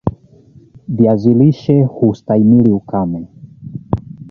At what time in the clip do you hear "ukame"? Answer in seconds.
2.71-3.27